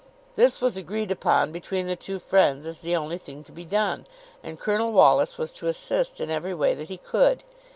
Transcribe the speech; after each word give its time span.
This 0.35 0.59
was 0.61 0.77
agreed 0.77 1.11
upon 1.11 1.51
between 1.51 1.85
the 1.85 1.95
two 1.95 2.17
friends 2.17 2.65
as 2.65 2.79
the 2.79 2.95
only 2.95 3.19
thing 3.19 3.43
to 3.43 3.51
be 3.51 3.65
done; 3.65 4.07
and 4.41 4.59
Colonel 4.59 4.91
Wallis 4.91 5.37
was 5.37 5.53
to 5.53 5.67
assist 5.67 6.19
in 6.19 6.31
every 6.31 6.55
way 6.55 6.73
that 6.73 6.87
he 6.89 6.97
could. 6.97 7.43